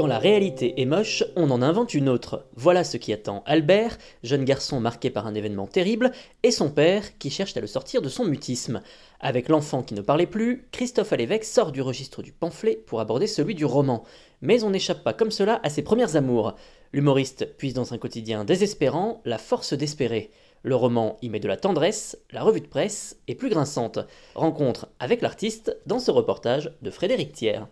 Quand 0.00 0.06
la 0.06 0.18
réalité 0.18 0.80
est 0.80 0.86
moche, 0.86 1.24
on 1.36 1.50
en 1.50 1.60
invente 1.60 1.92
une 1.92 2.08
autre. 2.08 2.46
Voilà 2.56 2.84
ce 2.84 2.96
qui 2.96 3.12
attend 3.12 3.42
Albert, 3.44 3.98
jeune 4.22 4.46
garçon 4.46 4.80
marqué 4.80 5.10
par 5.10 5.26
un 5.26 5.34
événement 5.34 5.66
terrible, 5.66 6.10
et 6.42 6.50
son 6.50 6.70
père 6.70 7.18
qui 7.18 7.28
cherche 7.28 7.54
à 7.54 7.60
le 7.60 7.66
sortir 7.66 8.00
de 8.00 8.08
son 8.08 8.24
mutisme. 8.24 8.80
Avec 9.20 9.50
l'enfant 9.50 9.82
qui 9.82 9.92
ne 9.92 10.00
parlait 10.00 10.24
plus, 10.24 10.66
Christophe 10.72 11.12
Alévèque 11.12 11.44
sort 11.44 11.70
du 11.70 11.82
registre 11.82 12.22
du 12.22 12.32
pamphlet 12.32 12.76
pour 12.76 13.00
aborder 13.00 13.26
celui 13.26 13.54
du 13.54 13.66
roman. 13.66 14.02
Mais 14.40 14.64
on 14.64 14.70
n'échappe 14.70 15.04
pas 15.04 15.12
comme 15.12 15.30
cela 15.30 15.60
à 15.64 15.68
ses 15.68 15.82
premières 15.82 16.16
amours. 16.16 16.54
L'humoriste 16.94 17.54
puise 17.58 17.74
dans 17.74 17.92
un 17.92 17.98
quotidien 17.98 18.46
désespérant 18.46 19.20
la 19.26 19.36
force 19.36 19.74
d'espérer. 19.74 20.30
Le 20.62 20.76
roman 20.76 21.18
y 21.20 21.28
met 21.28 21.40
de 21.40 21.48
la 21.48 21.58
tendresse, 21.58 22.16
la 22.30 22.42
revue 22.42 22.62
de 22.62 22.68
presse 22.68 23.18
est 23.28 23.34
plus 23.34 23.50
grinçante. 23.50 23.98
Rencontre 24.34 24.88
avec 24.98 25.20
l'artiste 25.20 25.76
dans 25.84 25.98
ce 25.98 26.10
reportage 26.10 26.72
de 26.80 26.90
Frédéric 26.90 27.32
Thiers. 27.32 27.64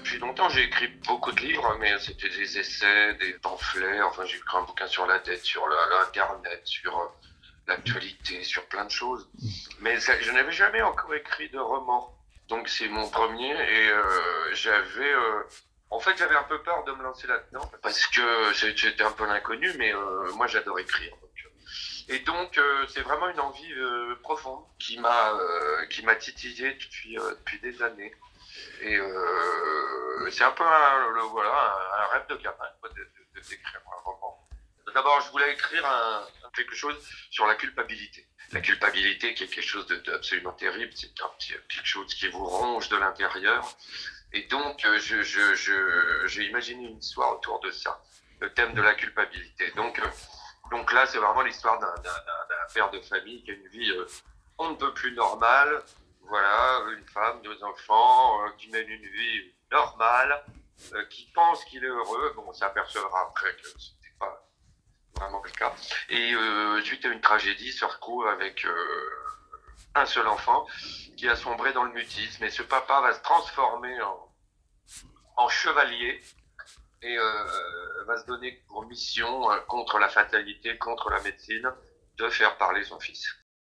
Depuis 0.00 0.18
longtemps, 0.18 0.48
j'ai 0.48 0.62
écrit 0.62 0.88
beaucoup 1.06 1.30
de 1.30 1.40
livres, 1.40 1.76
mais 1.78 1.98
c'était 1.98 2.30
des 2.30 2.58
essais, 2.58 3.14
des 3.14 3.34
pamphlets, 3.34 4.00
enfin 4.02 4.24
j'ai 4.24 4.38
écrit 4.38 4.56
un 4.56 4.62
bouquin 4.62 4.86
sur 4.86 5.06
la 5.06 5.18
dette, 5.18 5.44
sur 5.44 5.66
l'internet, 5.68 6.62
sur 6.64 6.98
euh, 6.98 7.04
l'actualité, 7.68 8.42
sur 8.42 8.64
plein 8.66 8.86
de 8.86 8.90
choses. 8.90 9.28
Mais 9.80 9.98
je 10.00 10.32
n'avais 10.32 10.52
jamais 10.52 10.80
encore 10.80 11.14
écrit 11.14 11.50
de 11.50 11.58
roman. 11.58 12.16
Donc 12.48 12.68
c'est 12.68 12.88
mon 12.88 13.08
premier 13.10 13.50
et 13.50 13.90
euh, 13.90 14.54
j'avais... 14.54 15.12
euh, 15.12 15.42
en 15.90 16.00
fait 16.00 16.16
j'avais 16.16 16.34
un 16.34 16.44
peu 16.44 16.62
peur 16.62 16.82
de 16.84 16.92
me 16.92 17.02
lancer 17.02 17.26
là-dedans 17.26 17.70
parce 17.82 18.06
que 18.06 18.52
j'étais 18.54 19.04
un 19.04 19.12
peu 19.12 19.26
l'inconnu, 19.26 19.70
mais 19.76 19.92
moi 20.34 20.46
j'adore 20.46 20.78
écrire. 20.78 21.12
Et 22.10 22.18
donc 22.20 22.58
euh, 22.58 22.86
c'est 22.88 23.00
vraiment 23.02 23.28
une 23.28 23.40
envie 23.40 23.72
euh, 23.72 24.14
profonde 24.22 24.64
qui 24.78 24.98
m'a 24.98 25.32
euh, 25.32 25.86
qui 25.86 26.02
m'a 26.04 26.16
titillé 26.16 26.74
depuis, 26.74 27.18
euh, 27.18 27.30
depuis 27.36 27.58
des 27.60 27.82
années. 27.82 28.12
Et 28.82 28.98
c'est 30.30 30.44
un 30.44 30.50
peu 30.52 30.64
un, 30.64 31.08
le- 31.14 31.20
voilà, 31.22 31.76
un, 32.02 32.06
rêve 32.12 32.26
de 32.28 32.36
gamin 32.36 32.64
de, 32.84 33.40
d'écrire 33.48 33.80
un 33.86 34.00
roman. 34.04 34.48
D'abord, 34.94 35.20
je 35.22 35.30
voulais 35.30 35.52
écrire 35.52 35.84
quelque 36.54 36.74
chose 36.74 36.96
sur 37.30 37.46
la 37.46 37.54
culpabilité. 37.54 38.26
La 38.52 38.60
culpabilité 38.60 39.34
qui 39.34 39.44
est 39.44 39.46
quelque 39.46 39.64
chose 39.64 39.86
d'absolument 39.86 40.52
terrible, 40.52 40.92
c'est 40.94 41.12
quelque 41.14 41.86
chose 41.86 42.12
qui 42.14 42.28
vous 42.28 42.44
ronge 42.44 42.88
de 42.88 42.96
l'intérieur. 42.96 43.64
Et 44.32 44.42
donc, 44.44 44.84
euh, 44.84 44.98
je, 44.98 45.22
je, 45.22 46.26
j'ai 46.26 46.44
imaginé 46.44 46.86
une 46.88 46.98
histoire 46.98 47.34
autour 47.36 47.60
de 47.60 47.70
ça, 47.70 48.02
le 48.40 48.52
thème 48.52 48.74
de 48.74 48.82
la 48.82 48.94
culpabilité. 48.94 49.70
Donc, 49.72 50.00
donc 50.70 50.92
là, 50.92 51.06
c'est 51.06 51.18
vraiment 51.18 51.42
l'histoire 51.42 51.78
d'un, 51.78 51.94
père 52.72 52.90
de 52.90 53.00
famille 53.00 53.42
qui 53.42 53.50
a 53.50 53.54
une 53.54 53.68
vie 53.68 53.90
euh, 53.90 54.06
on 54.60 54.70
ne 54.70 54.74
peut 54.76 54.92
plus 54.92 55.12
normale. 55.12 55.82
Voilà, 56.28 56.84
une 56.96 57.06
femme, 57.08 57.40
deux 57.42 57.64
enfants, 57.64 58.44
euh, 58.44 58.50
qui 58.56 58.70
mène 58.70 58.88
une 58.88 59.06
vie 59.06 59.52
normale, 59.72 60.44
euh, 60.92 61.04
qui 61.06 61.30
pense 61.34 61.64
qu'il 61.64 61.82
est 61.82 61.88
heureux. 61.88 62.32
Bon, 62.36 62.44
on 62.46 62.52
s'apercevra 62.52 63.22
après 63.22 63.56
que 63.56 63.68
c'était 63.78 64.14
pas 64.18 64.46
vraiment 65.16 65.42
le 65.42 65.50
cas. 65.50 65.74
Et 66.10 66.34
euh, 66.34 66.82
suite 66.82 67.04
à 67.04 67.08
une 67.08 67.20
tragédie, 67.20 67.72
se 67.72 67.84
retrouve 67.84 68.28
avec 68.28 68.64
euh, 68.64 69.10
un 69.94 70.06
seul 70.06 70.28
enfant 70.28 70.66
qui 71.16 71.28
a 71.28 71.36
sombré 71.36 71.72
dans 71.72 71.84
le 71.84 71.92
mutisme. 71.92 72.44
Et 72.44 72.50
ce 72.50 72.62
papa 72.62 73.00
va 73.00 73.14
se 73.14 73.22
transformer 73.22 74.00
en, 74.02 74.32
en 75.36 75.48
chevalier 75.48 76.22
et 77.02 77.16
euh, 77.18 78.04
va 78.06 78.16
se 78.18 78.26
donner 78.26 78.62
pour 78.68 78.84
mission 78.86 79.50
euh, 79.50 79.58
contre 79.68 79.98
la 79.98 80.08
fatalité, 80.08 80.76
contre 80.78 81.10
la 81.10 81.20
médecine, 81.22 81.70
de 82.18 82.28
faire 82.28 82.56
parler 82.58 82.84
son 82.84 82.98
fils. 83.00 83.26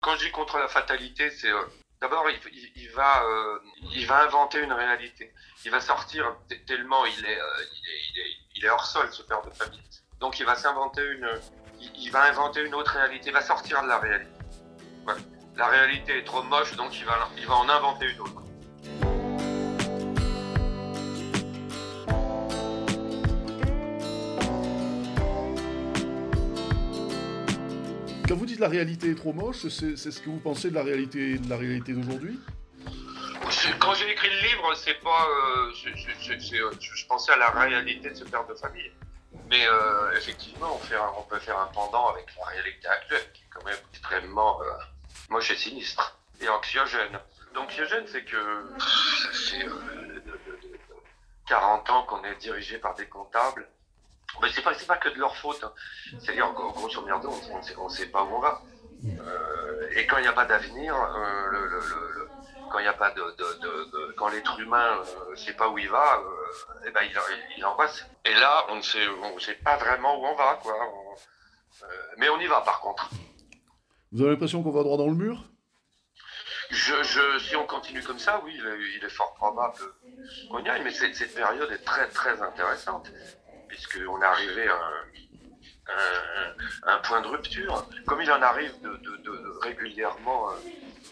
Quand 0.03 0.15
je 0.17 0.27
dis 0.27 0.31
contre 0.31 0.59
la 0.59 0.69
fatalité, 0.69 1.31
c'est 1.31 1.51
euh, 1.51 1.63
d'abord 2.01 2.29
il, 2.29 2.39
il- 2.53 2.73
il 2.77 2.91
va 2.91 3.25
euh, 3.25 3.59
il 3.93 4.07
va 4.07 4.23
inventer 4.25 4.61
une 4.61 4.73
réalité. 4.73 5.33
Il 5.65 5.71
va 5.71 5.81
sortir 5.81 6.37
tellement 6.67 7.05
il 7.07 7.25
est, 7.25 7.41
euh, 7.41 7.65
il 7.73 7.89
est 7.89 8.01
il 8.15 8.21
est 8.21 8.31
il 8.57 8.65
est 8.67 8.69
hors 8.71 8.85
sol 8.87 9.09
ce 9.13 9.23
père 9.23 9.43
de 9.43 9.51
famille. 9.51 9.81
Donc 10.21 10.39
il 10.39 10.47
va 10.47 10.55
s'inventer 10.57 11.03
une 11.03 11.29
il, 11.81 12.11
va 12.11 12.25
inventer 12.25 12.63
une 12.63 12.75
autre 12.75 12.93
réalité. 12.93 13.29
Il 13.29 13.33
va 13.33 13.41
sortir 13.43 13.83
de 13.83 13.89
la 13.89 13.99
réalité. 13.99 14.31
Voilà. 15.05 15.21
La 15.57 15.67
réalité 15.69 16.19
est 16.19 16.25
trop 16.25 16.43
moche, 16.43 16.75
donc 16.77 16.95
il 16.99 17.05
va 17.05 17.29
il 17.37 17.47
va 17.47 17.55
en 17.57 17.69
inventer 17.69 18.07
une 18.11 18.21
autre. 18.21 18.43
Vous 28.35 28.47
dites 28.47 28.59
la 28.59 28.69
réalité 28.69 29.11
est 29.11 29.15
trop 29.15 29.33
moche, 29.33 29.69
c'est 29.69 29.97
ce 29.97 30.21
que 30.21 30.29
vous 30.29 30.41
pensez 30.41 30.69
de 30.69 30.75
la 30.75 30.83
réalité, 30.83 31.39
de 31.39 31.49
la 31.49 31.57
réalité 31.57 31.93
d'aujourd'hui? 31.93 32.41
Quand 33.79 33.95
j'ai 33.95 34.11
écrit 34.11 34.29
le 34.29 34.49
livre, 34.49 34.75
c'est 34.75 35.01
pas, 35.03 35.29
euh, 35.29 35.71
euh, 35.87 36.71
je 36.81 37.07
pensais 37.07 37.33
à 37.33 37.37
la 37.37 37.51
réalité 37.51 38.11
de 38.11 38.15
ce 38.15 38.25
père 38.25 38.45
de 38.47 38.55
famille. 38.55 38.91
Mais 39.51 39.65
euh, 39.67 40.17
effectivement, 40.17 40.75
on, 40.75 40.79
fait 40.79 40.97
peut 41.29 41.39
faire 41.39 41.59
un 41.59 41.67
pendant 41.67 42.09
avec 42.09 42.27
la 42.37 42.47
réalité 42.47 42.89
actuelle, 42.89 43.23
qui 43.35 43.43
est 43.43 43.47
quand 43.55 43.65
même 43.65 43.77
extrêmement 43.93 44.59
moche 45.29 45.51
et 45.53 45.57
sinistre, 45.57 46.19
et 46.41 46.49
anxiogène. 46.49 47.19
L'anxiogène, 47.55 48.05
c'est 48.11 48.25
que 48.25 48.37
de- 48.37 50.21
de 50.21 50.79
40 51.47 51.89
ans 51.91 52.03
qu'on 52.05 52.25
est 52.25 52.37
dirigé 52.41 52.79
par 52.79 52.95
des 52.97 53.07
comptables. 53.07 53.69
Mais 54.43 54.49
c'est 54.53 54.63
pas, 54.63 54.75
c'est 54.75 54.87
pas 54.87 54.97
que 54.97 55.09
de 55.09 55.19
leur 55.19 55.37
faute. 55.37 55.63
hein. 55.65 55.73
C'est-à-dire, 56.21 56.53
gros- 56.53 56.73
grosso 56.73 57.03
merdo, 57.03 57.31
on 57.51 57.59
ne 57.85 57.89
sait, 57.91 58.07
pas 58.07 58.23
où 58.25 58.35
on 58.35 58.41
va. 58.41 58.61
Euh, 59.07 59.89
et 59.97 60.07
quand 60.07 60.17
il 60.19 60.23
n'y 60.23 60.29
a 60.29 60.33
pas 60.33 60.47
d'avenir, 60.47 60.95
euh, 60.95 61.47
le- 61.51 61.67
le- 61.67 61.81
le- 61.81 62.13
le- 62.13 62.29
quand 62.71 62.79
il 62.79 62.87
a 62.89 62.93
pas 62.95 63.11
de, 63.11 63.21
de- 63.21 63.59
de- 63.61 63.85
de- 63.91 64.13
quand 64.17 64.29
l'être 64.29 64.59
humain 64.59 65.03
ne 65.31 65.35
sait 65.37 65.53
pas 65.53 65.69
où 65.69 65.79
il 65.79 65.89
va, 65.89 66.19
euh, 66.19 66.81
eh 66.87 66.91
ben 66.91 67.03
il, 67.03 67.13
il 67.59 67.65
angoisse. 67.65 68.07
Et 68.25 68.35
là, 68.35 68.65
on 68.71 68.77
ne 68.77 68.83
sait, 68.83 69.07
on 69.09 69.39
sait 69.39 69.55
pas 69.57 69.77
vraiment 69.77 70.21
où 70.21 70.25
on 70.27 70.35
va, 70.35 70.59
quoi. 70.63 70.75
On- 70.75 71.15
euh, 71.85 71.87
mais 72.17 72.29
on 72.31 72.41
y 72.41 72.47
va, 72.47 72.61
par 72.63 72.81
contre. 72.81 73.11
Vous 74.13 74.23
avez 74.23 74.31
l'impression 74.31 74.63
qu'on 74.63 74.71
va 74.71 74.83
droit 74.83 74.97
dans 74.97 75.09
le 75.09 75.15
mur? 75.15 75.45
Je, 76.71 77.03
je, 77.03 77.39
si 77.41 77.57
on 77.57 77.67
continue 77.67 78.03
comme 78.03 78.19
ça, 78.19 78.41
oui, 78.45 78.55
il 78.57 78.67
est, 78.67 78.97
il 78.99 79.05
est 79.05 79.09
fort 79.11 79.35
probable 79.35 79.77
qu'on 80.51 80.61
y 80.65 80.69
aille. 80.69 80.83
Mais 80.83 80.93
cette, 80.93 81.15
cette 81.15 81.35
période 81.35 81.71
est 81.71 81.85
très, 81.85 82.09
très 82.09 82.41
intéressante, 82.41 83.09
puisqu'on 83.75 84.21
est 84.23 84.25
arrivé 84.25 84.69
à 84.69 84.81
un, 86.87 86.99
point 86.99 87.21
de 87.21 87.27
rupture, 87.27 87.87
comme 88.07 88.23
il 88.23 88.31
en 88.31 88.41
arrive 88.41 88.73
régulièrement 89.63 90.51
euh, 90.51 90.55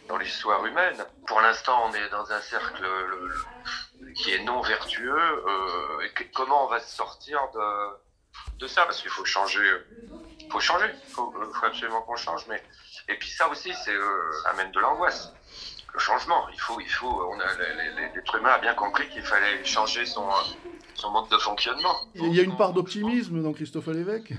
dans 0.08 0.16
l'histoire 0.16 0.64
humaine. 0.64 1.04
Pour 1.26 1.40
l'instant, 1.40 1.88
on 1.88 1.94
est 1.94 2.08
dans 2.10 2.30
un 2.32 2.40
cercle 2.40 2.82
le- 2.82 3.26
le- 3.28 4.12
qui 4.14 4.32
est 4.32 4.42
non 4.44 4.60
vertueux. 4.62 5.14
euh, 5.18 6.08
comment 6.34 6.64
on 6.66 6.68
va 6.68 6.80
se 6.80 6.94
sortir 6.96 7.40
de, 8.58 8.66
ça? 8.66 8.84
Parce 8.84 9.00
qu'il 9.02 9.10
faut 9.10 9.24
changer. 9.24 9.68
Il 10.40 10.50
faut 10.50 10.60
changer. 10.60 10.90
Faut, 11.10 11.34
euh, 11.36 11.52
faut 11.52 11.66
absolument 11.66 12.02
qu'on 12.02 12.16
change. 12.16 12.46
Mais 12.48 12.62
et 13.08 13.16
puis 13.18 13.28
ça 13.28 13.48
aussi, 13.48 13.74
c'est 13.74 13.94
euh, 13.94 14.30
amène 14.46 14.70
de 14.70 14.80
l'angoisse. 14.80 15.32
Le 15.92 15.98
changement. 16.00 16.48
Il 16.50 16.60
faut, 16.60 16.80
il 16.80 16.90
faut. 16.90 17.28
On 17.30 17.38
a 17.40 17.54
l'être 17.54 18.34
humain 18.36 18.52
a 18.52 18.58
bien 18.58 18.74
compris 18.74 19.08
qu'il 19.10 19.22
fallait 19.24 19.62
changer 19.64 20.06
son 20.06 20.26
son 21.02 21.10
mode 21.10 21.28
de 21.28 21.36
fonctionnement. 21.38 21.96
Il 22.14 22.32
y 22.34 22.38
a 22.40 22.44
une 22.44 22.56
part 22.56 22.72
d'optimisme 22.72 23.42
dans 23.42 23.52
Christophe 23.52 23.88
Lévesque 23.88 24.32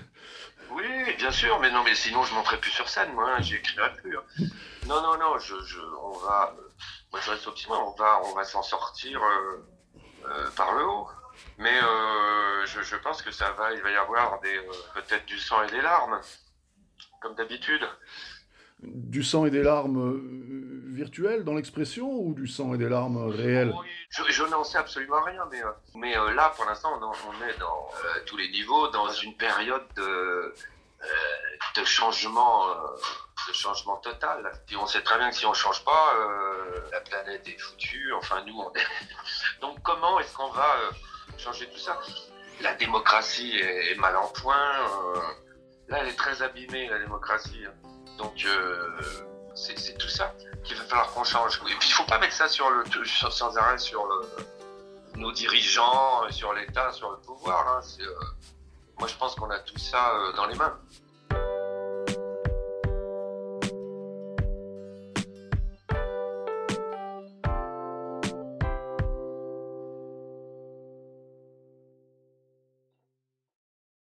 Oui, 0.71 1.15
bien 1.17 1.31
sûr, 1.31 1.59
mais 1.59 1.69
non, 1.69 1.83
mais 1.83 1.93
sinon 1.93 2.23
je 2.23 2.33
monterais 2.33 2.57
plus 2.59 2.71
sur 2.71 2.87
scène, 2.87 3.11
moi, 3.13 3.29
hein, 3.31 3.41
j'écrirais 3.41 3.93
plus. 4.01 4.17
hein. 4.17 4.23
Non, 4.87 5.01
non, 5.01 5.17
non, 5.17 5.37
je, 5.39 5.55
je, 5.65 5.79
on 5.79 6.17
va, 6.19 6.53
euh, 6.57 6.61
moi 7.11 7.21
je 7.23 7.31
reste 7.31 7.47
optimiste, 7.47 7.79
on 7.81 7.91
va, 7.95 8.19
on 8.25 8.33
va 8.33 8.43
s'en 8.43 8.63
sortir, 8.63 9.21
euh, 9.23 9.65
euh, 10.25 10.49
par 10.57 10.73
le 10.73 10.85
haut. 10.85 11.07
Mais 11.57 11.77
euh, 11.81 12.65
je, 12.65 12.81
je 12.81 12.95
pense 12.97 13.21
que 13.21 13.31
ça 13.31 13.51
va, 13.51 13.73
il 13.73 13.81
va 13.81 13.91
y 13.91 13.95
avoir 13.95 14.39
des 14.41 14.59
peut-être 14.93 15.25
du 15.25 15.39
sang 15.39 15.63
et 15.63 15.67
des 15.71 15.81
larmes, 15.81 16.19
comme 17.21 17.33
d'habitude. 17.35 17.85
Du 18.85 19.23
sang 19.23 19.45
et 19.45 19.49
des 19.49 19.63
larmes 19.63 19.97
euh, 19.97 20.93
virtuelles 20.93 21.43
dans 21.43 21.53
l'expression 21.53 22.09
ou 22.11 22.33
du 22.33 22.47
sang 22.47 22.73
et 22.73 22.77
des 22.77 22.89
larmes 22.89 23.29
réelles? 23.29 23.73
Je, 24.09 24.23
je 24.29 24.43
n'en 24.43 24.63
sais 24.63 24.77
absolument 24.77 25.21
rien, 25.21 25.47
mais, 25.51 25.63
euh, 25.63 26.17
euh, 26.17 26.33
là, 26.33 26.51
pour 26.55 26.65
l'instant, 26.65 26.99
on, 27.01 27.47
est 27.47 27.57
dans 27.59 27.89
tous 28.25 28.37
les 28.37 28.49
niveaux, 28.49 28.89
dans 28.89 29.09
une 29.09 29.35
période 29.35 29.85
de, 29.95 30.53
changement, 31.85 32.67
de 33.47 33.53
changement 33.53 33.97
total. 33.97 34.51
Et 34.69 34.75
on 34.75 34.85
sait 34.85 35.01
très 35.01 35.17
bien 35.17 35.29
que 35.29 35.35
si 35.35 35.45
on 35.45 35.53
change 35.53 35.83
pas, 35.85 36.13
la 36.91 36.99
planète 37.01 37.47
est 37.47 37.59
foutue. 37.59 38.11
Enfin, 38.13 38.43
nous, 38.45 38.59
on 38.59 38.71
est... 38.73 38.81
Donc, 39.61 39.81
comment 39.81 40.19
est-ce 40.19 40.35
qu'on 40.35 40.51
va 40.51 40.75
changer 41.37 41.67
tout 41.69 41.79
ça? 41.79 41.99
La 42.61 42.73
démocratie 42.75 43.57
est, 43.57 43.95
mal 43.95 44.15
en 44.17 44.27
point. 44.27 44.77
là, 45.87 45.99
elle 46.01 46.09
est 46.09 46.17
très 46.17 46.41
abîmée, 46.41 46.89
la 46.89 46.99
démocratie. 46.99 47.65
Donc, 48.17 48.45
euh, 48.45 48.89
c'est 49.55 49.97
tout 49.97 50.07
ça 50.09 50.33
qu'il 50.63 50.77
va 50.77 50.83
falloir 50.85 51.11
qu'on 51.13 51.23
change. 51.23 51.57
Et 51.69 51.75
puis 51.79 51.89
il 51.89 51.93
faut 51.93 52.05
pas 52.05 52.19
mettre 52.19 52.33
ça 52.35 52.47
sur 52.47 52.69
le, 52.69 52.83
sur- 53.05 53.31
sans 53.33 53.57
arrêt 53.57 53.77
sur 53.77 54.05
le, 54.05 54.21
nos 55.15 55.31
dirigeants, 55.31 56.21
sur 56.31 56.53
l'État, 56.53 56.91
sur 56.91 57.11
le 57.11 57.17
pouvoir. 57.17 57.67
hein. 57.67 57.81
Euh, 58.01 58.05
moi 58.99 59.07
je 59.07 59.15
pense 59.15 59.35
qu'on 59.35 59.49
a 59.49 59.59
tout 59.59 59.77
ça 59.77 60.11
euh, 60.15 60.31
dans 60.33 60.45
les 60.45 60.55
mains. 60.55 60.77